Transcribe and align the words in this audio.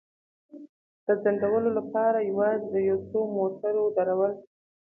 د 1.05 1.07
ځنډولو 1.23 1.69
لپاره 1.77 2.27
یوازې 2.29 2.67
د 2.73 2.75
یو 2.89 2.97
څو 3.09 3.19
موټرو 3.35 3.83
درول. 3.97 4.31